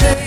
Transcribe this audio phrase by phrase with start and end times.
[0.00, 0.21] was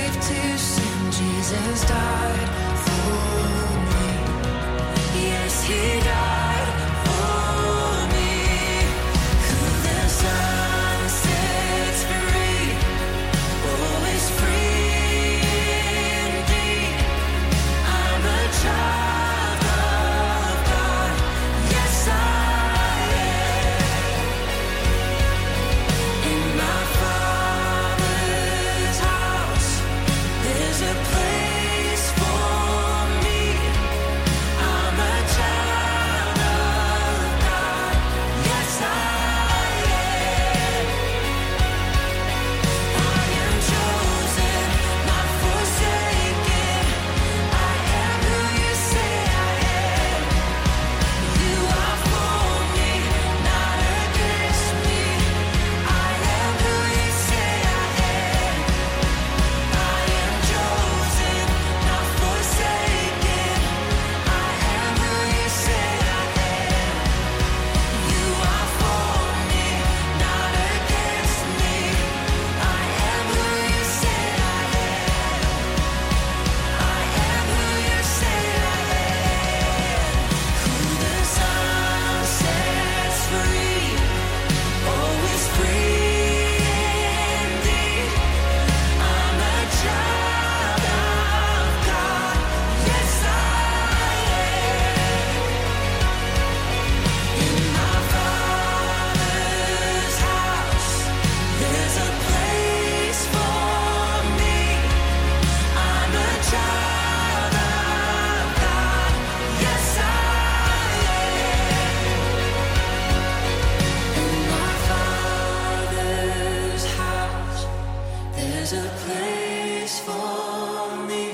[118.67, 121.33] there's a place for me.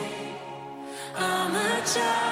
[1.16, 2.31] I'm a child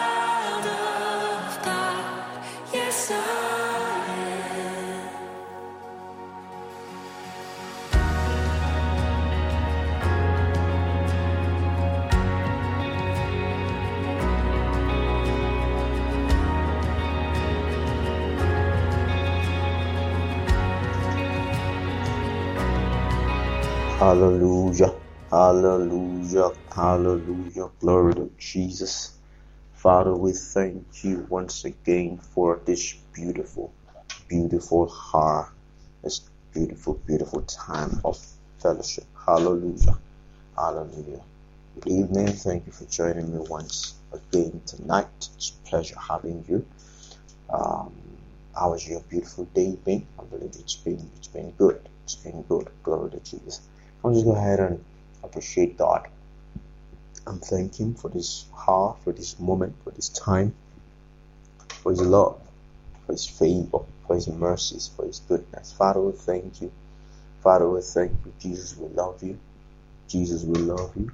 [23.99, 24.95] Hallelujah.
[25.31, 26.51] Hallelujah.
[26.73, 27.69] Hallelujah.
[27.81, 29.19] Glory to Jesus.
[29.73, 33.73] Father, we thank you once again for this beautiful,
[34.29, 35.53] beautiful hour,
[36.03, 36.21] this
[36.53, 38.17] beautiful, beautiful time of
[38.61, 39.05] fellowship.
[39.25, 39.97] Hallelujah.
[40.55, 41.23] Hallelujah.
[41.75, 42.27] Good evening.
[42.29, 45.07] Thank you for joining me once again tonight.
[45.35, 46.65] It's a pleasure having you.
[47.49, 47.93] Um,
[48.55, 50.07] how has your beautiful day been?
[50.19, 51.89] I believe it's been it's been good.
[52.05, 52.69] It's been good.
[52.83, 53.61] Glory to Jesus.
[54.03, 54.83] I'll just go ahead and
[55.23, 56.07] appreciate God.
[57.27, 60.55] I'm thanking for this hour, for this moment, for this time,
[61.69, 62.41] for His love,
[63.05, 65.73] for His favor, for His mercies, for His goodness.
[65.73, 66.71] Father, we thank you.
[67.43, 68.33] Father, we thank you.
[68.39, 69.39] Jesus, we love you.
[70.07, 71.11] Jesus, we love you.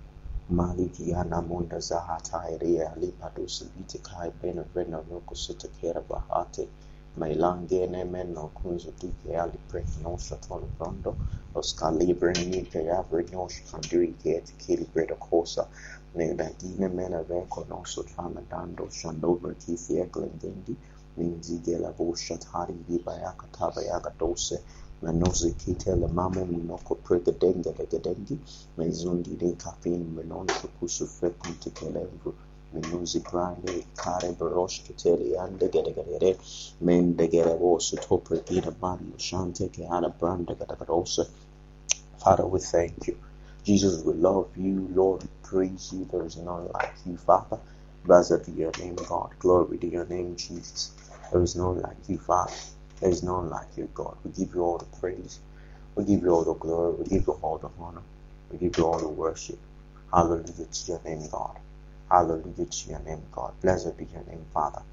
[0.51, 6.68] Maliki yana munda zahata iria lipado silite kai bena vena noko sita kera bahate.
[7.17, 11.15] Mailange ne meno kunzo duke ali break no shatolo brondo.
[11.56, 15.63] Oscar libre ni ke avre no shkandiri ke te kiri bredo kosa.
[16.15, 20.75] Ne dadine mena veko no so tramadando shandover kisi eklengendi.
[21.17, 24.57] Minzi gela bo shatari di bayaka tabayaka dose.
[25.01, 28.38] Manozi kite le mamo minoko prega denga dega dengi.
[28.77, 30.47] Mezundi de kafin menon
[30.79, 32.33] kusu frequente kelevru.
[32.73, 36.38] Minuzi grande kare barosh kiteli ande gede gede gede.
[36.81, 41.25] Men de gede bosu topre gida ban shante ke ana branda gada gadose.
[42.19, 43.17] Father, we thank you.
[43.63, 44.89] Jesus, we love you.
[44.94, 46.06] Lord, we praise you.
[46.12, 47.59] There is none like you, Father.
[48.06, 49.31] Blessed be your name, God.
[49.39, 50.91] Glory to your name, Jesus.
[51.31, 52.53] There is none like you, Father.
[53.01, 54.17] There is none like you, God.
[54.25, 55.39] We give you all the praise.
[55.95, 56.94] We give you all the glory.
[56.95, 58.03] We give you all the honor.
[58.51, 59.59] We give you all the worship.
[60.13, 61.57] Hallelujah to your name, God.
[62.10, 63.54] Hallelujah be your name, God.
[63.62, 64.84] Blessed be your name, Father.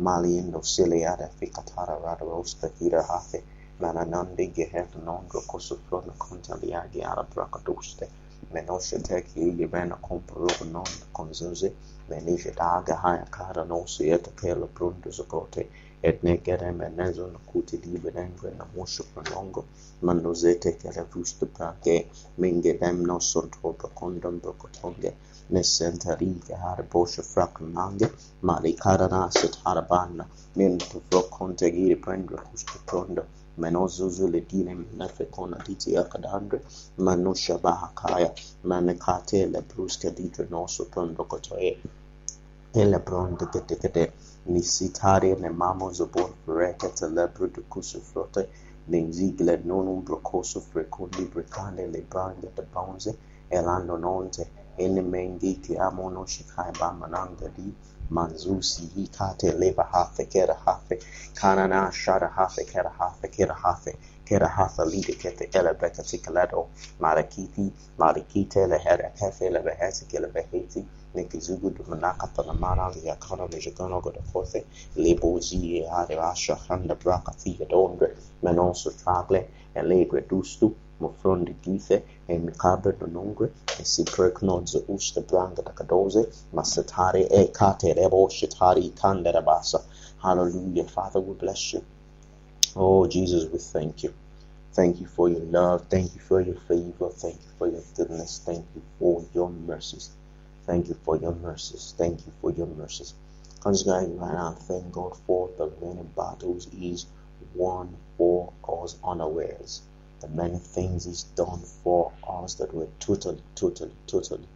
[0.00, 3.44] Maliendo Siliada Ficatara Radarosta Hira Hafe
[3.80, 8.08] Mananandi Gehet Nondro Cosuflona Contaliagi Ara Bracaduste
[8.54, 11.72] Menosha Teki Libana Compro Non conzuzi.
[12.10, 13.26] Menisha Daga Haya
[13.66, 15.66] Nosieta Kela Brundus Agote
[16.08, 19.64] etne kere menen zon kuti liberen vena musu pronongo
[20.06, 21.96] mando zete kere vustu prake
[22.40, 25.10] minge dem nosor toba kondom brokotonge
[25.52, 28.06] nesenta ringe har boshe frakonange
[28.48, 30.24] mari karana sit harbana
[30.56, 33.22] min tu frokonte giri prendra kustu prondo
[33.60, 36.58] menozuzu ledine mnafekona titi akadandre
[37.04, 38.30] manusha bahakaya
[38.68, 41.70] manekate le bruske didre nosu prondo kotoe
[42.80, 44.02] ele pronde kete kete.
[44.46, 48.48] Nisitari ne mamo zobor freke telebro de kusu frote
[48.88, 53.12] nenzigle nonum brocoso frecundi brecande le brande de bonze
[53.50, 54.44] elando nonte
[54.78, 57.74] ene mengi ki amono shikai ba mananga di
[58.10, 60.98] manzusi hikate leva hafe kera hafe
[61.34, 63.92] kanana shara hafe kera hafe kera hafe
[64.24, 70.28] kera hafe lide kete ele beka tikaledo marakiti marakite le hera kefe le behesi kele
[70.28, 70.84] beheti
[71.14, 74.54] Nikizugu Dumanaka Panamana, the Akana Vijagano go the fourth,
[74.96, 79.46] Lebozi, Ade Asha, Handa Braka, Thea Dondre, Menoso Tragle,
[79.76, 87.26] Allegre Dustu, Mofrondi Githe, e Mikabre Donongre, e si Perknods Usta Branga da Cadoze, Masatari
[87.30, 89.82] e Kate Rebo Shitari Kandarabasa.
[90.22, 90.84] Hallelujah.
[90.84, 91.82] Father, we bless you.
[92.76, 94.12] Oh, Jesus, we thank you.
[94.72, 95.86] Thank you for your love.
[95.88, 97.10] Thank you for your favor.
[97.10, 98.40] Thank you for your goodness.
[98.44, 100.10] Thank you for your mercies.
[100.70, 101.94] Thank you for your mercies.
[101.98, 103.12] Thank you for your mercies.
[103.60, 107.06] Considering right now, thank God for the many battles He's
[107.56, 109.82] won for us unawares.
[110.20, 114.46] The many things He's done for us that we're totally, totally, totally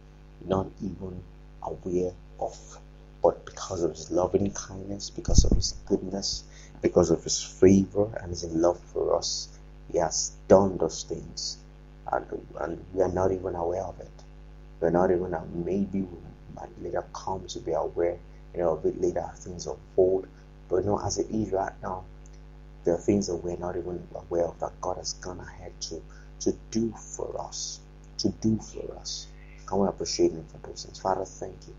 [0.45, 1.21] not even
[1.61, 2.79] aware of.
[3.21, 6.45] But because of His loving kindness, because of His goodness,
[6.81, 9.49] because of His favor and His love for us,
[9.91, 11.57] He has done those things.
[12.09, 12.25] And,
[12.61, 14.24] and we are not even aware of it.
[14.79, 16.17] We're not even uh, maybe we
[16.55, 18.17] might later come to be aware,
[18.53, 20.27] you know, a bit later things unfold.
[20.69, 22.05] But you know, as it is right now,
[22.83, 26.01] there are things that we're not even aware of that God has gone ahead to
[26.41, 27.79] to do for us.
[28.19, 29.27] To do for us.
[29.67, 30.99] Can we appreciate him for those things?
[30.99, 31.75] Father, thank you.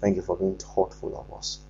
[0.00, 1.60] Thank you for being thoughtful of us.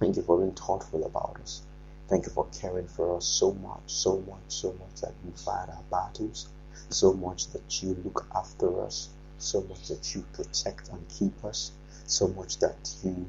[0.00, 1.62] Thank you for being thoughtful about us.
[2.08, 5.68] Thank you for caring for us so much, so much, so much that you fight
[5.70, 6.48] our battles,
[6.90, 9.08] so much that you look after us,
[9.38, 11.72] so much that you protect and keep us,
[12.06, 13.28] so much that you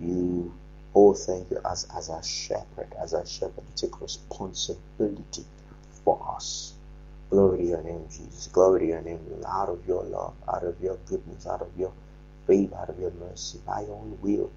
[0.00, 0.52] you
[0.94, 5.44] oh thank you as as a shepherd, as our shepherd, you take responsibility
[6.04, 6.74] for us.
[7.30, 8.48] Glory to your name, Jesus.
[8.52, 9.20] Glory to your name.
[9.46, 11.92] Out of your love, out of your goodness, out of your
[12.46, 14.50] favor, out of your mercy, by your own will,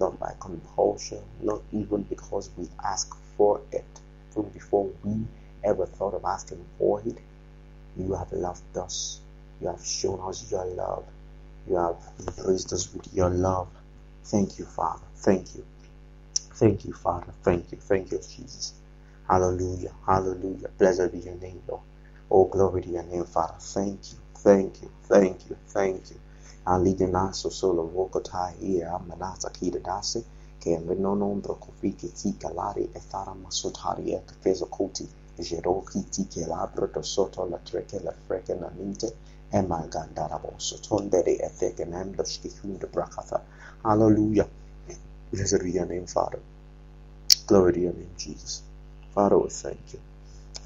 [0.00, 3.84] not by compulsion, not even because we ask for it.
[4.30, 5.24] From before we
[5.64, 7.18] ever thought of asking for it,
[7.96, 9.20] you have loved us
[9.64, 11.06] you have shown us your love.
[11.68, 13.68] You have embraced us with your love.
[14.24, 15.04] Thank you, Father.
[15.16, 15.66] Thank you.
[16.54, 17.32] Thank you, Father.
[17.44, 17.78] Thank you.
[17.78, 18.74] Thank you, Jesus.
[19.28, 19.92] Hallelujah.
[20.06, 20.68] Hallelujah.
[20.78, 21.82] Blessed be your name, Lord.
[22.30, 23.56] Oh, glory to your name, Father.
[23.60, 24.18] Thank you.
[24.36, 24.90] Thank you.
[25.04, 25.56] Thank you.
[25.68, 26.20] Thank you.
[26.66, 30.24] Alidinaso solo vokotai ia amanata kida dase
[30.60, 34.66] ke no nombro kofiki tika lari ethara masutari e kefezo
[35.38, 38.70] jeroki tike labro do soto la treke la freke na
[39.54, 43.40] Emagandarabos, Tondere Efegenem, Loshkihunda Brakatha.
[43.84, 44.48] Hallelujah.
[45.32, 46.40] Blessed be your name, Father.
[47.46, 48.62] Glory to your name, Jesus.
[49.14, 50.00] Father, we thank you.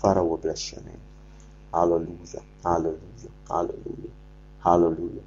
[0.02, 1.00] Father, we bless your name.
[1.72, 2.42] Hallelujah.
[2.64, 3.32] Hallelujah.
[3.48, 4.12] Hallelujah.
[4.64, 5.22] Hallelujah.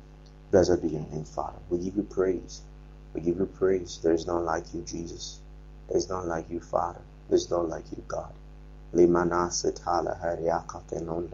[0.51, 1.60] Blessed be your name, Father.
[1.70, 2.62] We give you praise.
[3.13, 4.00] We give you praise.
[4.03, 5.39] There is none like you, Jesus.
[5.89, 7.01] There is none like you, Father.
[7.30, 8.34] There is none like you, God.
[8.96, 11.30] Limanase tala hariakate non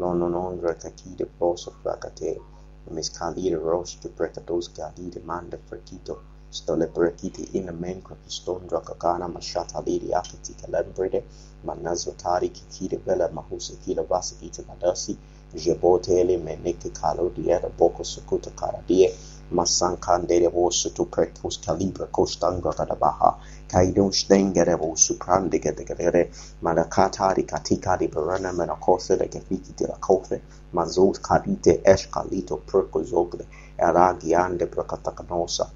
[0.00, 0.18] brahafiro.
[0.18, 2.40] Lono non recatide poso fracate,
[2.88, 9.80] miscalide roche que precatos galide manda frequito, stole prequite in a men crapiston dracacana machata
[9.84, 11.24] lidi akati calembrede,
[11.62, 15.16] manazotari kikide bella mahusa kila vasakita madasi,
[15.54, 19.14] jebotele meneke calo dieta boko sukuta caradie,
[19.52, 23.36] masankandere vosu tu precus calibra costanga cadabaha,
[23.68, 26.30] kaidon stengere vosu prande gedegere,
[26.62, 30.40] malakatari katikari barana menakose de gefiki de la kofe,
[30.74, 33.46] mazos karite esh kalito percozogle,
[33.78, 35.66] eragiande pracatakanosa.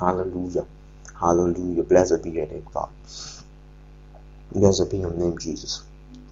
[0.00, 0.66] Hallelujah.
[1.20, 1.84] Hallelujah.
[1.84, 2.90] Blessed be your name, God.
[4.52, 5.82] Blessed be your name, Jesus.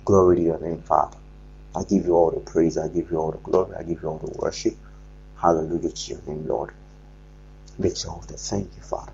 [0.05, 1.19] Glory to your name, Father.
[1.77, 2.79] I give you all the praise.
[2.79, 3.77] I give you all the glory.
[3.77, 4.77] I give you all the worship.
[5.43, 6.73] Hallelujah to your name, Lord.
[7.81, 8.39] Be exalted.
[8.39, 9.13] Thank you, Father.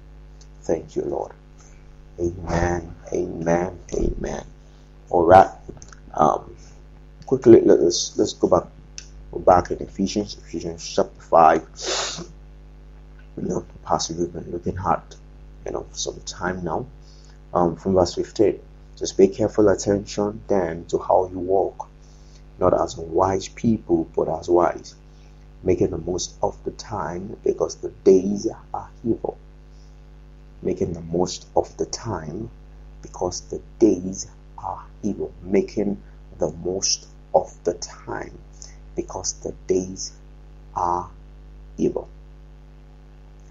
[0.62, 1.32] Thank you, Lord.
[2.20, 2.94] Amen.
[3.12, 3.78] Amen.
[3.94, 4.44] Amen.
[5.10, 5.50] All right.
[6.14, 6.56] Um,
[7.26, 8.68] quickly, let's let's go back.
[9.32, 11.66] Go back in Ephesians, Ephesians chapter five.
[13.36, 15.14] You know, Pastor, we've been looking at,
[15.66, 16.86] you know, some time now.
[17.54, 18.60] Um, from verse 15.
[18.96, 21.88] Just pay careful attention then to how you walk,
[22.58, 24.94] not as wise people, but as wise,
[25.62, 29.38] making the most of the time because the days are evil.
[30.62, 32.50] Making the most of the time
[33.02, 35.32] because the days are evil.
[35.42, 36.00] Making
[36.38, 38.38] the most of the time
[38.96, 40.12] because the days
[40.74, 41.08] are
[41.76, 42.08] evil.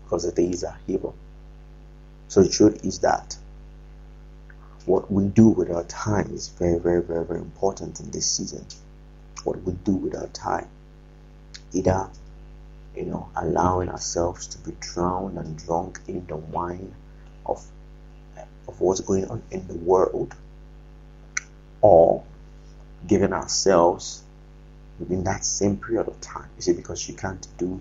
[0.04, 1.16] Because the days are evil.
[2.30, 3.38] So the truth is that
[4.86, 8.66] what we do with our time is very, very, very, very important in this season.
[9.44, 10.68] What we do with our time.
[11.74, 12.10] Either,
[12.96, 16.94] you know, allowing ourselves to be drowned and drunk in the wine
[17.46, 17.64] of,
[18.68, 20.34] of what's going on in the world,
[21.82, 22.24] or
[23.06, 24.24] giving ourselves
[25.00, 26.50] within that same period of time.
[26.56, 27.80] You see, because you can't do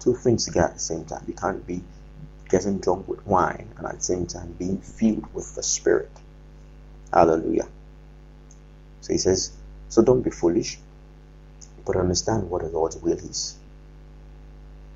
[0.00, 1.24] two things together at the same time.
[1.28, 1.82] You can't be
[2.48, 6.10] getting drunk with wine and at the same time being filled with the Spirit.
[7.12, 7.68] Hallelujah.
[9.02, 9.52] So he says,
[9.88, 10.78] so don't be foolish,
[11.84, 13.56] but understand what the Lord's will is.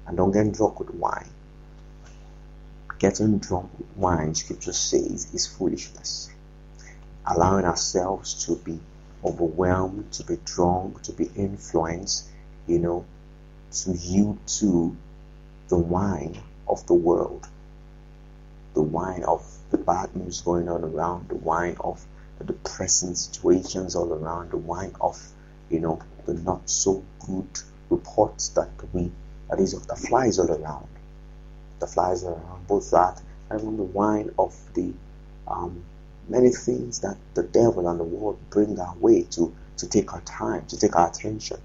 [0.07, 1.29] And don't get drunk with wine.
[2.99, 6.31] Getting drunk with wine, scripture says, is foolishness.
[7.27, 8.79] Allowing ourselves to be
[9.25, 12.27] overwhelmed, to be drunk, to be influenced,
[12.67, 13.05] you know,
[13.73, 14.97] to yield to
[15.69, 16.39] the wine
[16.69, 17.47] of the world,
[18.75, 22.05] the wine of the bad news going on around, the wine of
[22.39, 25.21] the depressing situations all around, the wine of,
[25.71, 27.49] you know, the not so good
[27.91, 29.11] reports that we,
[29.51, 30.89] that is of the flies all around.
[31.79, 33.21] The flies are around, both that
[33.51, 34.93] and the wine of the
[35.47, 35.85] um,
[36.29, 40.21] many things that the devil and the world bring our way to, to take our
[40.23, 41.59] time, to take our attention.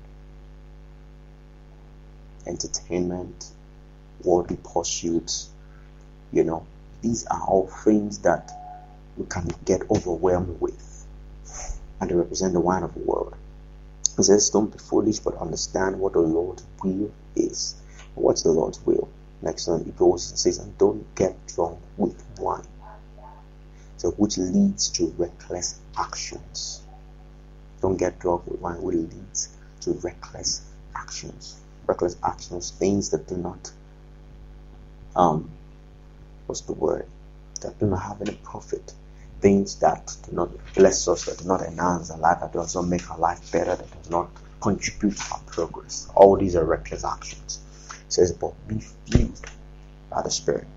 [2.45, 3.47] Entertainment,
[4.23, 5.49] worldly pursuits.
[6.31, 6.65] You know,
[7.01, 8.51] these are all things that
[9.17, 11.05] we can get overwhelmed with,
[11.99, 13.35] and they represent the wine of the world.
[14.19, 17.75] Says, Don't be foolish, but understand what the Lord's will is.
[18.15, 19.09] What's the Lord's will?
[19.41, 22.67] Next one, he goes and says, And don't get drunk with wine.
[23.97, 26.81] So, which leads to reckless actions.
[27.81, 29.49] Don't get drunk with wine, which leads
[29.81, 30.61] to reckless
[30.95, 31.59] actions.
[31.87, 33.71] Reckless actions, things that do not
[35.15, 35.49] um,
[36.45, 37.05] what's the word?
[37.61, 38.93] That do not have any profit.
[39.41, 42.87] Things that do not bless us, that do not enhance our life, that does not
[42.87, 44.29] make our life better, that does not
[44.61, 46.07] contribute to our progress.
[46.15, 47.59] All these are reckless actions.
[47.89, 49.41] It says, but be filled
[50.09, 50.67] by the Spirit.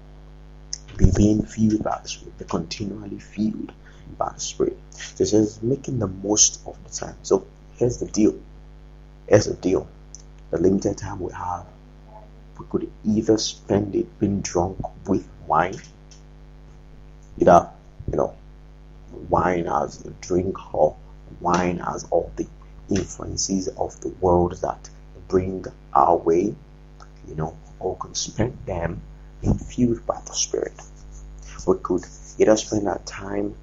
[0.96, 2.38] Be being filled by the Spirit.
[2.38, 3.72] Be continually filled
[4.16, 4.78] by the Spirit.
[4.90, 7.16] So it says, making the most of the time.
[7.22, 8.40] So here's the deal.
[9.28, 9.88] Here's the deal.
[10.50, 11.66] The limited time we have
[12.58, 14.78] we could either spend it being drunk
[15.08, 15.76] with wine,
[17.38, 17.70] either
[18.10, 18.36] you know,
[19.14, 20.96] wine as a drink or
[21.40, 22.46] wine as all the
[22.90, 24.88] influences of the world that
[25.28, 26.54] bring our way,
[27.28, 28.66] you know, or could spend hmm.
[28.66, 29.00] them
[29.40, 30.74] being filled by the Spirit.
[31.66, 32.04] We could
[32.38, 33.54] either spend our time,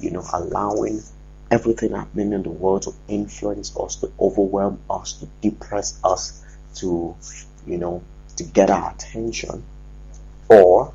[0.00, 1.02] you know, allowing
[1.50, 6.44] everything happening in the world to influence us, to overwhelm us, to depress us,
[6.76, 7.16] to,
[7.66, 8.02] you know,
[8.36, 9.62] to get our attention,
[10.48, 10.92] or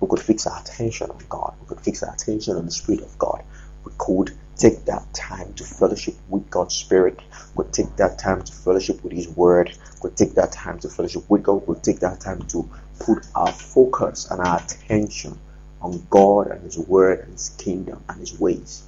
[0.00, 1.54] we could fix our attention on God.
[1.60, 3.42] We could fix our attention on the Spirit of God.
[3.84, 7.20] We could take that time to fellowship with God's Spirit.
[7.54, 9.72] We could take that time to fellowship with His Word.
[9.96, 11.66] We could take that time to fellowship with God.
[11.66, 12.68] We could take that time to
[13.00, 15.38] put our focus and our attention
[15.82, 18.82] on God and His Word and His kingdom and His ways.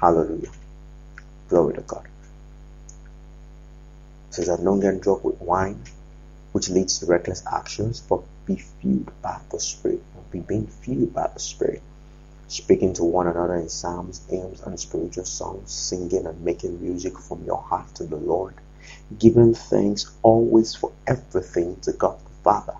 [0.00, 0.50] Hallelujah.
[1.48, 2.06] Glory to God.
[4.28, 5.82] It says that don't get drunk with wine
[6.52, 10.02] which leads to reckless actions, but be filled by the Spirit.
[10.30, 11.82] Be being filled by the Spirit.
[12.48, 17.44] Speaking to one another in psalms, hymns, and spiritual songs, singing and making music from
[17.44, 18.54] your heart to the Lord,
[19.18, 22.76] giving thanks always for everything to God the Father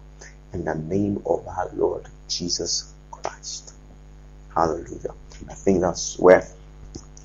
[0.52, 3.74] in the name of our Lord Jesus Christ.
[4.54, 5.14] Hallelujah.
[5.50, 6.46] I think that's where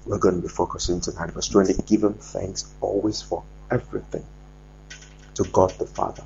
[0.06, 1.32] we're going to be focusing tonight.
[1.32, 4.26] Verse 20, giving thanks always for everything
[5.36, 6.24] to God the Father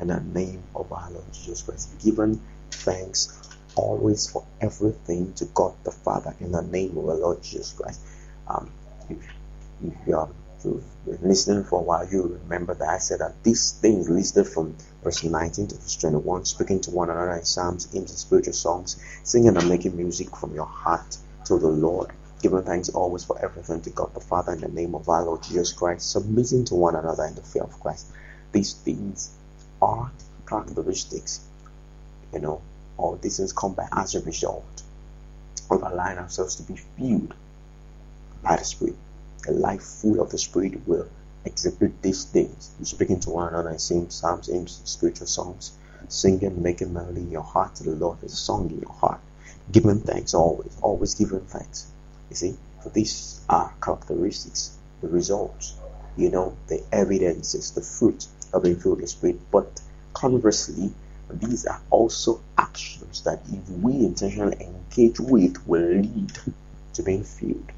[0.00, 1.90] in the name of our Lord Jesus Christ.
[2.02, 2.40] Giving
[2.70, 3.38] thanks
[3.76, 8.00] always for everything to God the Father in the name of our Lord Jesus Christ.
[8.48, 8.70] Um,
[9.08, 9.18] if,
[9.84, 10.28] if you are
[11.22, 15.22] listening for a while, you remember that I said that these things listed from verse
[15.22, 19.56] 19 to verse 21, speaking to one another in psalms, hymns, and spiritual songs, singing
[19.56, 21.16] and making music from your heart
[21.46, 22.10] to the Lord,
[22.42, 25.42] giving thanks always for everything to God the Father in the name of our Lord
[25.42, 28.08] Jesus Christ, submitting to one another in the fear of Christ.
[28.52, 29.30] These things
[29.82, 30.10] are
[30.46, 31.40] characteristics,
[32.32, 32.60] you know,
[32.96, 34.82] all these things come by as a result
[35.70, 37.34] of allowing ourselves to be filled
[38.42, 38.96] by the Spirit.
[39.48, 41.08] A life full of the Spirit will
[41.44, 42.70] exhibit these things.
[42.82, 45.72] Speaking to one another and sing psalms, hymns, spiritual songs,
[46.08, 49.20] singing, making melody in your heart to the Lord, a song in your heart,
[49.72, 51.86] giving thanks always, always giving thanks.
[52.28, 52.56] You see,
[52.92, 55.74] these are characteristics, the results,
[56.16, 59.40] you know, the evidences, the fruit of being filled with Spirit.
[59.52, 59.80] But
[60.14, 60.92] conversely,
[61.30, 66.32] these are also actions that if we intentionally engage with will lead
[66.94, 67.72] to being filled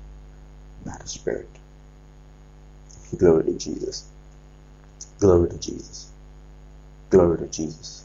[0.85, 1.49] by the Spirit.
[3.17, 4.07] Glory to Jesus.
[5.21, 6.11] Glory to Jesus.
[7.11, 8.05] Glory to Jesus.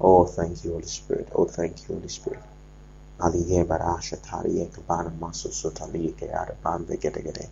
[0.00, 1.28] Oh, thank you, Holy Spirit.
[1.34, 2.40] Oh, thank you, Holy Spirit.
[3.20, 7.48] Aliye barasha tariye kabana maso sotali ke arabambe gede gede.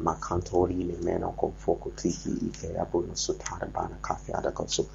[0.00, 4.86] Makantori le meno kon foko tiki ike abuno sotara bana kafi adakoso.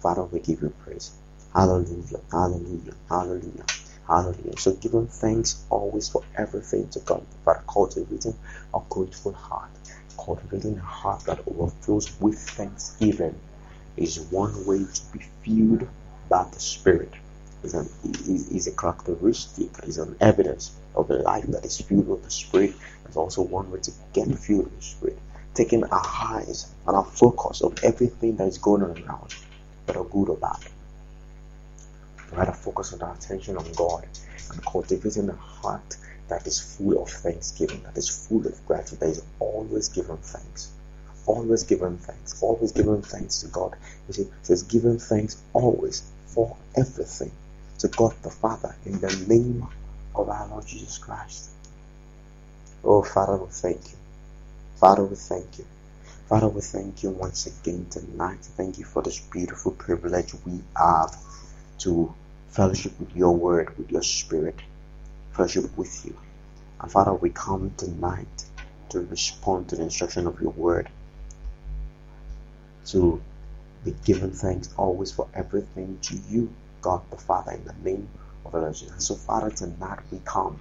[0.00, 1.12] Father, we give you praise.
[1.54, 2.20] Hallelujah.
[2.30, 2.94] Hallelujah.
[3.08, 3.66] Hallelujah.
[4.08, 4.58] Hallelujah.
[4.58, 7.26] So giving thanks always for everything to God.
[7.44, 8.34] Father, cultivating
[8.74, 9.70] a grateful heart
[10.16, 13.34] cultivating a heart that overflows with thanksgiving
[13.96, 15.88] is one way to be filled
[16.28, 17.12] by the Spirit.
[17.66, 22.06] Is an is, is a characteristic, is an evidence of a life that is filled
[22.06, 22.74] with the Spirit.
[23.04, 25.18] It's also one way to get filled with the Spirit.
[25.52, 29.34] Taking our eyes and our focus of everything that is going on around,
[29.84, 30.60] whether good or bad.
[32.30, 34.06] We rather focus on our attention on God
[34.52, 35.96] and cultivating a heart
[36.28, 40.70] that is full of thanksgiving, that is full of gratitude, that is always giving thanks.
[41.26, 43.74] Always giving thanks, always giving thanks to God.
[44.06, 47.32] You see, it says giving thanks always for everything
[47.78, 49.66] to God the Father in the name
[50.14, 51.50] of our Lord Jesus Christ.
[52.84, 53.98] Oh, Father, we thank you.
[54.76, 55.66] Father, we thank you.
[56.28, 58.40] Father, we thank you once again tonight.
[58.40, 61.16] Thank you for this beautiful privilege we have
[61.78, 62.14] to
[62.48, 64.56] fellowship with your word, with your spirit
[65.36, 66.16] fellowship with you.
[66.80, 68.44] And Father, we come tonight
[68.90, 70.88] to respond to the instruction of your word,
[72.86, 73.20] to
[73.84, 76.52] be given thanks always for everything to you,
[76.86, 78.08] God the Father, in the name
[78.44, 79.04] of the Lord Jesus.
[79.04, 80.60] So, Father, tonight we come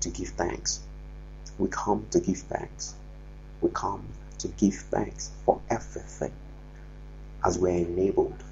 [0.00, 0.80] to give thanks.
[1.60, 2.96] We come to give thanks.
[3.60, 4.02] We come
[4.38, 6.32] to give thanks for everything
[7.44, 8.42] as we're enabled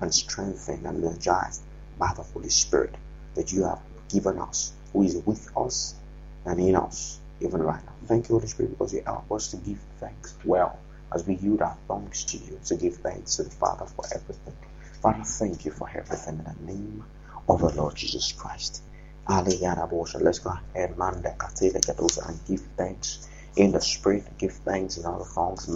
[0.00, 1.62] and strengthened and energized
[1.98, 2.94] by the Holy Spirit
[3.34, 5.96] that you have given us, who is with us
[6.44, 7.92] and in us, even right now.
[8.06, 10.78] Thank you, Holy Spirit, because you help us to give thanks well
[11.12, 14.54] as we yield our thanks to you, to give thanks to the Father for everything.
[15.04, 17.04] Father, thank you for everything in the name
[17.46, 18.82] of the Lord Jesus Christ.
[19.28, 25.68] Let's go ahead, and give thanks in the spirit, give thanks in other tongues.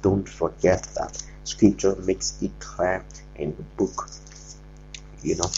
[0.00, 3.04] Don't forget that scripture makes it clear
[3.36, 4.08] in the book
[5.22, 5.48] you know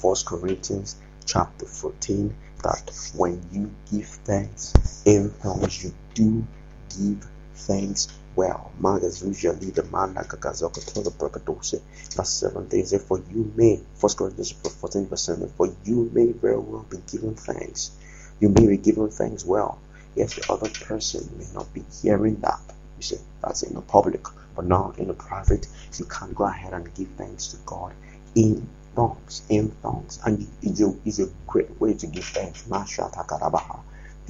[0.00, 6.46] first corinthians chapter 14 that when you give thanks in tongues you do
[6.98, 11.10] give thanks well magas usually the man like a kazaka to the
[12.16, 16.32] verse 7 they say for you may first corinthians 14 verse 7 for you may
[16.32, 17.90] very well be given thanks.
[18.38, 19.78] You may be given thanks well.
[20.14, 22.60] Yes the other person may not be hearing that
[22.96, 25.66] you see that's in the public but now in the private
[25.98, 27.92] you can go ahead and give thanks to god
[28.34, 32.66] in tongues, in tongues, and it's a, it's a great way to give thanks.
[32.66, 33.80] Masha takarabaha.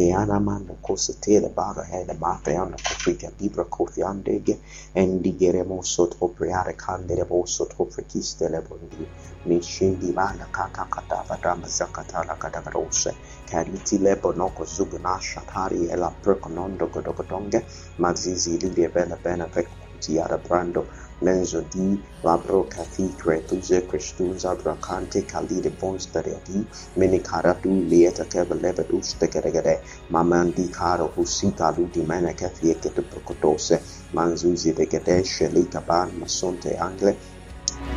[0.05, 4.55] Eanamana kosetele bara hela mapeana kufika bibra kofiandege
[5.01, 9.03] endigeremoso topreare kanderemoso toprekistele bondi
[9.49, 13.11] mishindi mana kaka katava dama zakatala katakarose
[13.51, 17.61] kaliti lebo noko zugunasha tari ela perkonondo godogodonge
[18.03, 20.83] mazizi lilie bela bena vekuti yara brando
[21.23, 30.71] Menzodi, Labro Cathedre, Tuze Christus, Abracante, Cali de Bons Peredi, Minicaratu, Lieta Kevelebetus, Tegeregere, Mamandi
[30.71, 33.83] Caro, Husica, Ludimene, Cathie, Ketupocotose,
[34.15, 37.19] Manzuzi de Gede, Shelita Ban, Masonte Angle,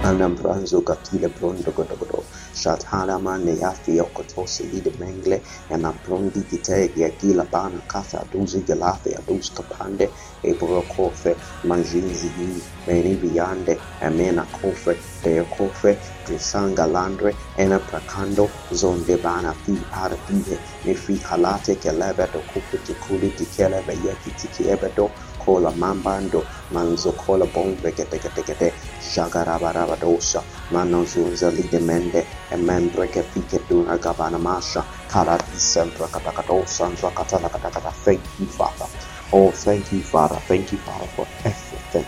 [0.03, 5.43] Anambranzo Gakile Brondo Godogodo Shatharama Neafi Yokotosi Ide Mengle.
[5.69, 10.09] And Abrondi Gite Gila Bana Kata Aduzi Gelafi Aduz Kapande
[10.43, 11.35] Ebro Kofe
[11.65, 17.35] Manjinzi Meniviande Amena Kofe Deo Kofe Trisanga Landre.
[17.57, 25.11] Ena Prakando Zonde Bana Fi Ardive Nefi Halate Kelebe Dokupu Tikuli Tikelebe Yeki Tikiebedo
[25.49, 26.45] Kola mambando.
[26.71, 28.73] Manzo kola bombe gete gete gete.
[29.01, 37.91] Shagarabarabadosa, Manozunza Lidemende, and Membreke Fiketuna Gavanamasha, Karati Sembra Katakadosa, and Rakatakatakata.
[37.91, 38.85] Thank you, Father.
[39.33, 40.35] Oh, thank you, Father.
[40.35, 42.05] Thank you, Father, for everything.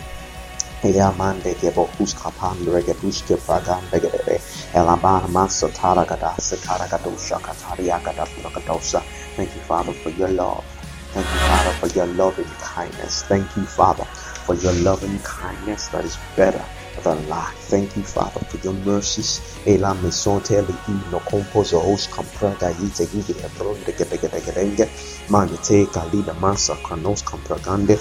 [0.84, 4.40] Eamande gebo huska pandre gebuske pragande gede
[4.74, 9.02] elabana masa taragada sekaragadosa katariagada pragadosa.
[9.36, 10.64] Thank you, Father, for your love.
[11.12, 13.24] Thank you, Father, for your loving kindness.
[13.24, 14.04] Thank you, Father,
[14.46, 16.64] for your loving kindness that is better
[17.02, 17.58] than life.
[17.72, 19.40] Thank you, Father, for your mercies.
[19.66, 20.54] Ela mesonte
[21.10, 24.88] no composo os compraga yite yite ebronde gede gede gedenge
[25.28, 27.98] manite kalida masa kranos compragande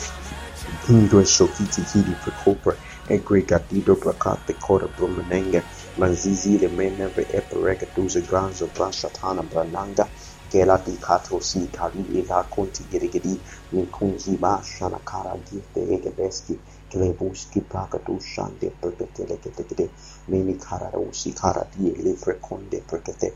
[0.89, 2.75] Indre shokiti kidi prekopre
[3.09, 5.61] egre gadido prakate kora brumenenge
[5.97, 10.07] manzizi le meneve eperega duze granzo brashatana brananga
[10.51, 13.35] kelati kato si kari ega koti girigiri
[13.73, 16.55] ni kungi ma shana kara girte ege beski
[16.91, 19.85] klebus ki prakatu shande perkete lekete kete
[20.29, 23.29] meni kara usi kara die livre konde perkete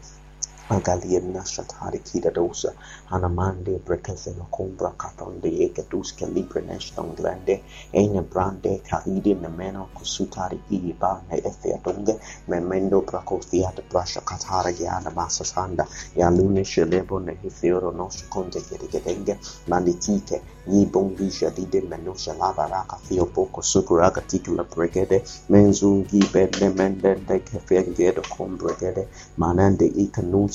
[0.69, 2.73] Agalia nashatari kida dosa
[3.11, 7.61] anamande brekese makumbra katonde eketus libre neshton glande
[7.93, 12.13] ene brande kalidi nemeno kusutari iba ne efeatonge
[12.49, 20.41] memendo prakofiat brasha katara yana masasanda ya lune shelebo ne hifioro no shikonde gedegedenge manditike
[20.67, 27.39] yi bongisha dide menosha lava raka fio poko sukuraga tikula bregede menzungi bende mende de
[27.39, 29.85] kefengedo kombregede manande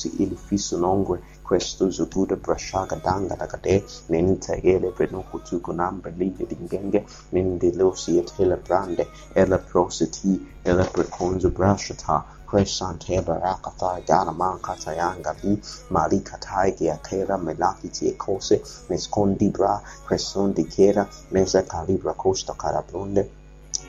[0.01, 6.47] usi il fisso nongwe questo zoguda brasciaga danga dagade nente ele breno kutuko nambre linde
[6.47, 10.33] dingenge nende losi et hele brande ele prositi
[10.63, 15.53] ele preconzo brashata Crescente barakata gana mancata yangali
[15.91, 23.40] malikatai giatera melakiti e cose nescondi bra cressondi chiera mesa calibra costa carablonde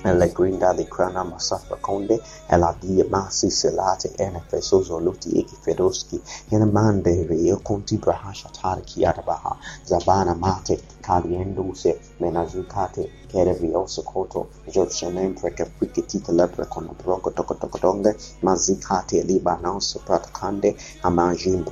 [0.03, 7.23] La grinda de Crana Masafa Conde, El Adia Masi Selate, Enefeso Zoluti Egi Feroski, Enamande
[7.29, 15.65] Rio Conti Braha Shatari Kiarabaha, Zabana Mate, kaliendo se menazukate kere vioso koto jobshanem preke
[15.65, 18.11] frikitita lepre kono broko toko toko donge
[18.43, 21.65] mazikate liba nauso pratakande amajin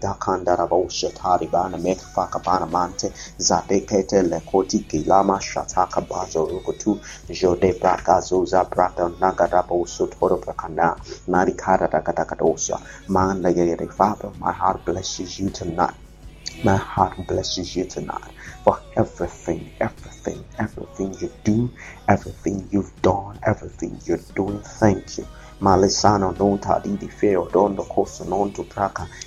[0.00, 8.20] takanda rabosha tari bana meka bana mante zadekete lekoti kilama shataka bazo rukutu jode braka
[8.20, 10.96] zuza brata nagada boso toro brakana
[11.28, 15.94] marikara dakadakadosa manda yere father my heart blesses you tonight
[16.64, 18.32] my heart blesses you tonight
[18.64, 21.70] for everything, everything, everything you do,
[22.08, 24.60] everything you've done, everything you're doing.
[24.60, 25.26] Thank you.
[25.60, 28.64] Malisano non tadidi feo dondo koso non tu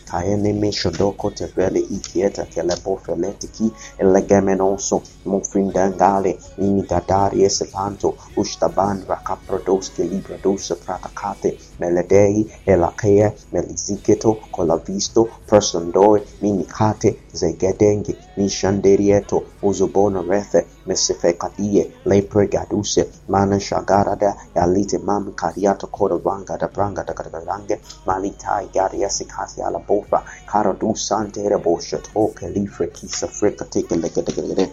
[0.10, 11.58] Kaeneme Shodoko Tevele Ikieta Kelebo Feletiki Elegemenoso Mufindangale Nidadari e Selanto Ushtaban Rakaprodos Kelibrados Pratakate.
[11.80, 24.96] Meledei Elakea Meliziketo Kolavisto Persondoe Minikate Zegedenge Nishanderieto Uzubona Rethe Mesifekadie Lepregaduse Mana Shagarada Yalite
[24.96, 29.99] e Mam Kariato Kodavanga Dabranga Dagadarange Malitai Gariasikati e Alabo
[30.48, 34.72] karo du sante rebosha toke lifre kisa frika teke legedegede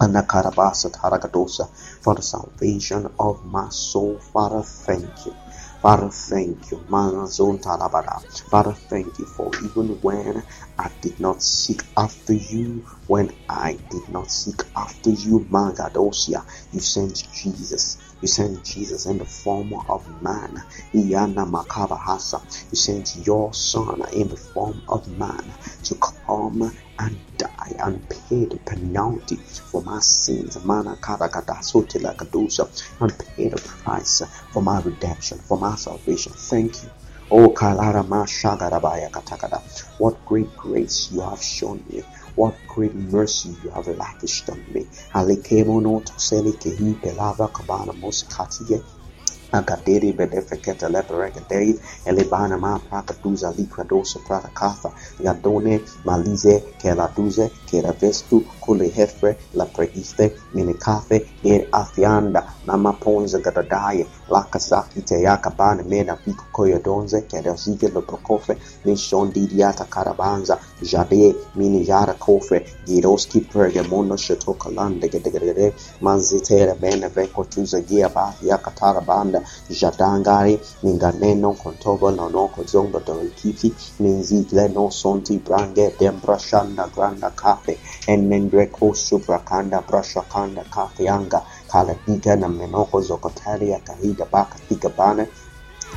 [0.00, 1.68] Anakarabasa Taragadosa
[2.02, 4.18] for the salvation of my soul.
[4.18, 5.36] Father, thank you.
[5.82, 6.78] Father, thank you.
[6.90, 8.20] Manazon Talabada.
[8.50, 10.44] Father, thank you for even when
[10.78, 16.80] I did not seek after you, when I did not seek after you, Magadosia, you
[16.80, 17.98] sent Jesus.
[18.20, 20.62] You sent Jesus in the form of man.
[20.94, 22.42] Iyana Makabahasa.
[22.70, 25.52] You sent your son in the form of man
[25.84, 30.56] to come and die and pay the penalty for my sins.
[30.56, 30.82] And pay
[33.48, 36.32] the price for my redemption, for my salvation.
[36.34, 36.90] Thank you.
[37.30, 39.60] Oh Kalara Mashagarabaya Katakada.
[39.98, 42.02] What great grace you have shown me.
[42.38, 44.86] What great mercy you have lavished on me.
[46.94, 48.97] Pelava Kabana.
[49.52, 59.64] Akadiri Bedefeketa Leperekadei Elebana Ma Prakatuza Likradosa Pratakatha Yadone Malize Keladuze Keravestu Kule Hefre La
[59.64, 69.32] Preiste Minikathe Er Afianda Nama Ponza Gadadaye Lakasaki Teyakabana Mena Piku Koyadonze Kedazige Loprokofe Nishon
[69.88, 80.60] Karabanza Jade Minijara Kofe Giroski Pergamono Shetokalande Gedegere Manzitera Bene Vekotuza Giaba Yakatarabanda Rwanda jatangari
[80.82, 83.68] ninganeno kontogo nonoko zondo dorikiti
[84.00, 91.42] ninzigle no sonti brange dembra shanda granda kafe enendre kosu brakanda brasha kanda kafe yanga
[91.70, 95.26] kala diga na menoko zokotari ya kahida baka tiga bana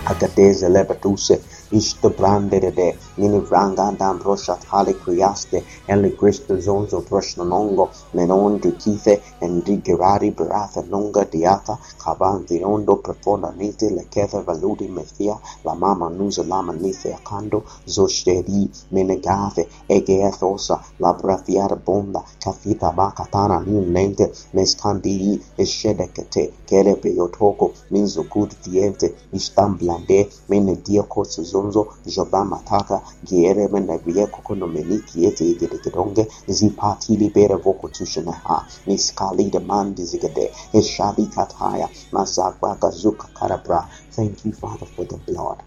[0.06, 1.36] agadeze lebatuse
[1.80, 2.90] ಇಷ್ಟಭ್ರಾಂಡೆರೆದೆ
[3.22, 5.60] ನಿನ್ನ ವ್ರಾಂಗಾಂಬ್ರೋಷ ಥಾಲೆ ಕ್ರಿಯಾಸ್ತೆ
[5.94, 7.86] ಎಲ್ಲಿ ಕ್ರಿಸ್ತ zonzo proshno nongo
[8.18, 9.14] menon dukithe
[9.46, 16.74] endigerari baratha nonga diata kaban diondo prepona nite lekeve valudi methia la mama nuza lama
[16.74, 17.60] nithe akando
[17.96, 18.62] zosheri
[18.94, 19.64] menegave
[19.98, 29.08] egeathosa la brafiara bonda kafita bakatana nunente meskandiri eshedekete kere peyotoko minzukud diente
[29.40, 37.56] istamblande menediakotsuzo zonzo joba mataka giere mene vieko kono meniki ete igede gedonge zipati libere
[37.56, 40.46] voko tushene ha niskali de mandi zigede
[40.80, 45.60] eshabi kataya masakwa gazuka karabra thank you father for the blood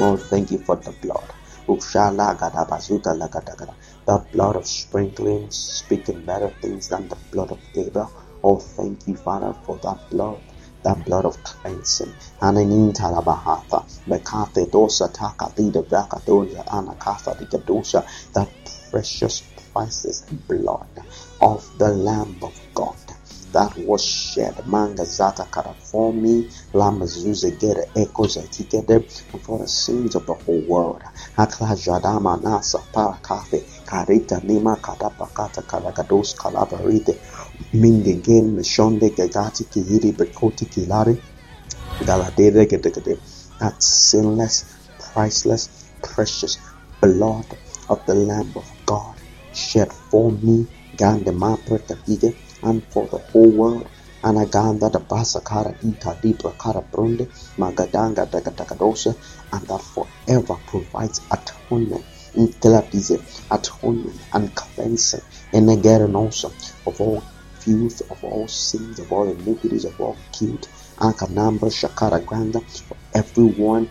[0.00, 1.28] Oh, thank you for the blood.
[1.68, 3.74] Ushala gadabazuta lagadagada.
[4.06, 8.10] The blood of sprinkling, speaking better things than the blood of Abel.
[8.42, 10.40] Oh, thank you, Father, for that blood.
[10.84, 12.14] That blood of cleansing.
[12.42, 13.84] Ananin talabahatha.
[14.08, 18.04] Bekathe dosa taka lida vakadoja anakatha dikadosa.
[18.34, 18.48] That
[18.90, 20.88] precious, priceless blood
[21.40, 22.96] of the Lamb of God
[23.52, 24.54] that was shed.
[24.66, 28.96] Manga zata kara for me, lama zuze gere echoes together
[29.32, 31.02] and for the sins of the whole world.
[31.36, 32.80] Hakla jadama nasa
[33.90, 37.14] parakafe karita nima kadapakata kalagados kalabarite
[37.74, 41.16] minge gen meshonde gagati kihiri bekoti kilari
[42.04, 43.18] galadere gedegede.
[43.60, 44.64] That sinless,
[44.98, 45.68] priceless,
[46.02, 46.58] precious
[47.00, 47.46] blood
[47.88, 49.16] of the Lamb of God
[49.54, 53.88] shed for me, gande mapreta hige and for the whole world.
[54.24, 57.26] Anaganda the Basakara Ika Dibra Kara Brunde,
[57.58, 59.16] Magadanga Dagatagadosa,
[59.52, 65.20] and that forever provides atonement, intellective home and cleansing,
[65.52, 66.48] and again also
[66.86, 67.22] of all
[67.60, 70.68] filth, of all sins, of all iniquities, of all guilt.
[70.98, 73.90] Ankanamba Shakara Granda for everyone,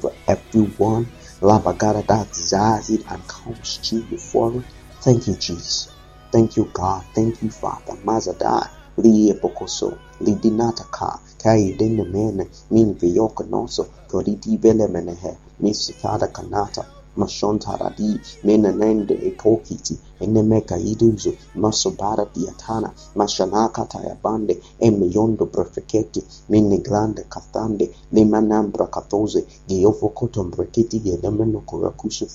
[0.00, 1.06] for everyone.
[1.40, 4.64] Labagara that desires it and comes to you for it.
[5.02, 5.88] Thank you, Jesus.
[6.30, 7.04] Thank you, God.
[7.14, 7.94] Thank you, Father.
[8.04, 8.68] Mazadai.
[8.98, 9.98] Liye bokoso.
[10.20, 11.20] Lidinata ka.
[11.42, 12.46] Kai dene mene.
[12.70, 13.86] Min viyoka noso.
[14.08, 15.36] Koriti vele menehe.
[15.60, 16.86] Misikada kanata.
[17.16, 18.20] Mashontaradi.
[18.44, 19.98] Mena nende ekokiti.
[20.24, 21.32] enemeka iduzu
[21.62, 24.54] masobara diatana mashanakata yabande
[24.86, 32.26] emeyondo brefeketi minigrande kathande limanambra kathoze geofokoto mbreketi gelemeno korakushe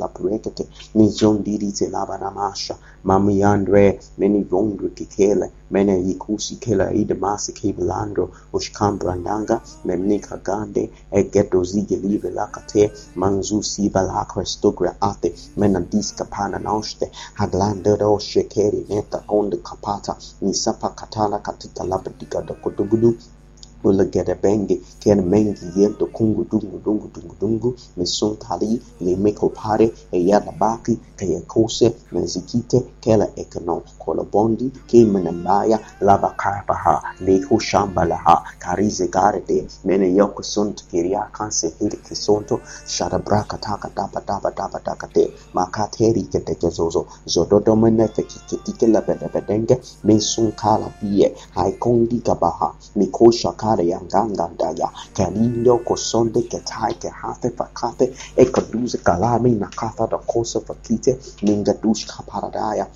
[0.00, 0.64] lapurekete
[0.94, 2.74] mizondirize labaramasha
[3.08, 3.84] mamiyandre
[4.18, 8.24] menivondre kikele mene ikusi kela idemasi kebilandro
[8.56, 10.82] ushkambrandanga memnikagande
[11.18, 12.82] egedozigelive lakate
[13.20, 15.28] manzusi valakrestogra ate
[15.60, 22.54] menadiskapana naoshte pana noste, haglande do shekeri neta onde kapata, nisapa katala katita labadika da
[23.82, 30.52] Kula Gerebenge, Ken Mengi Yento Kungu Dungu Dungu Dungu Dungu, Misun Tali, Limeko Pare, Eyala
[30.58, 40.42] Baki, Kayakose, Menzikite, Kela Ekono, Kolobondi, Kimenambaya, Lava Karpaha, Leku Shambalaha, Karize Garde, Mene Yoko
[40.44, 49.76] Sunt, Kiriakan Sehiri Kisonto, Shadabraka Taka Dapa Dapa Dapa Takate, Makateri Ketekezozo, Zododomene Fekitike Labedenge,
[50.04, 58.98] Misun Kala Bie, Haikondi Gabaha, Mikosha Kala cantare yangangandaya kalindo kosonde ketai kehate fakate ekaduze
[59.04, 62.86] kalami nakatha dakosa fakite ningadush kaparadaya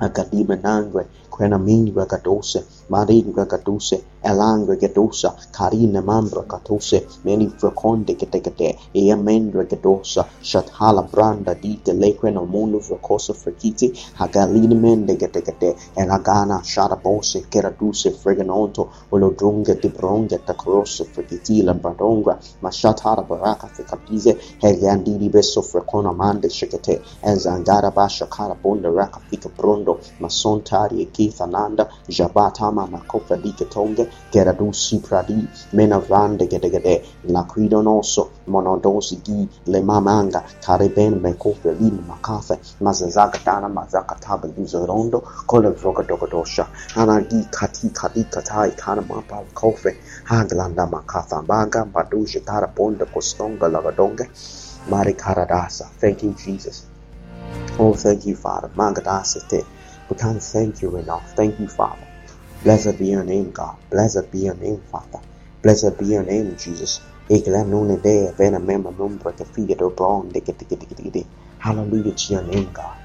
[0.00, 3.96] akadime nangwe kwena mingwe kadose maringa katuse
[4.30, 12.38] elanga gedosa karina mambra katuse meni frakonde ketekete e amendra gedosa shathala branda dite lekren
[12.44, 13.86] omundu frakosa frakiti
[14.18, 15.70] hagalini mende getekete
[16.02, 26.12] elagana sharabose keraduse freganonto olodrunga dibronga takrosa frakitila bradonga mashatara baraka fikapize heliandiri beso frakona
[26.20, 26.94] mande shikete
[27.30, 31.84] elzangara basha karabonda raka fika brondo masontari ekithananda
[32.16, 35.38] jabatama mama makofa diketonge kera du sipradi
[35.76, 36.94] mena vande gede gede
[37.34, 39.40] la credo noso monodosi gi
[39.72, 45.18] le mamanga kareben me kofe lin makafe mazazaga dana mazaka tabe luzorondo
[45.50, 46.64] kole vroga dogodosha
[47.00, 49.90] ana gi kati kati katai kana mapa kofe
[50.30, 54.24] haglanda makatha baga baduje tara ponda kostonga lagadonge
[54.90, 56.78] mari karadasa thank you jesus
[57.80, 58.68] Oh, thank you, Father.
[58.76, 59.64] Magadasate.
[60.08, 61.30] We can't thank you enough.
[61.36, 62.07] Thank you, Father.
[62.62, 63.76] Blessed be your name, God.
[63.90, 65.20] Blessed be your name, Father.
[65.62, 67.00] Blessed be your name, Jesus.
[71.58, 72.98] Hallelujah to your name, God.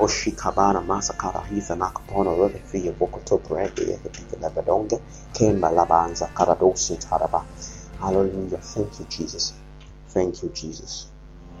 [0.00, 5.00] Oshikabana masakara hitha nakapona rebe fiya bokoto brege yeke lebedonge
[5.32, 7.46] kemba labanza karadosi taraba.
[8.00, 8.58] Hallelujah.
[8.58, 9.54] Thank you, Jesus.
[10.08, 11.12] Thank you, Jesus.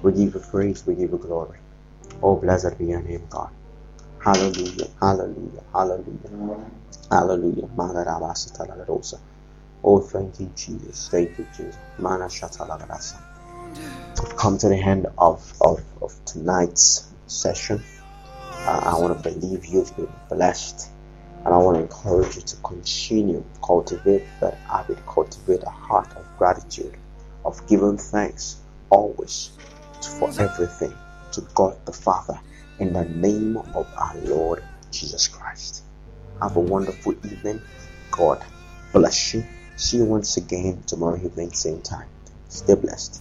[0.02, 1.60] We give you praise, we give you glory.
[2.22, 3.50] Oh, blessed be your name, God.
[4.24, 6.30] Hallelujah, hallelujah, hallelujah,
[7.10, 7.68] hallelujah.
[7.68, 9.20] Magarabasatalarosa.
[9.84, 11.08] Oh, thank you, Jesus.
[11.10, 11.78] Thank you, Jesus.
[11.98, 13.22] Mana shatalagarasa.
[14.36, 17.84] Come to the end of, of, of tonight's session.
[18.66, 20.92] Uh, I want to believe you've been blessed.
[21.44, 26.26] And I want to encourage you to continue cultivate that habit, cultivate a heart of
[26.36, 26.96] gratitude,
[27.44, 29.52] of giving thanks always
[30.18, 30.98] for everything
[31.32, 32.40] to God the Father
[32.78, 35.82] in the name of our Lord Jesus Christ.
[36.40, 37.60] Have a wonderful evening.
[38.10, 38.44] God
[38.92, 39.44] bless you.
[39.76, 42.08] See you once again tomorrow evening, same time.
[42.48, 43.20] Stay blessed.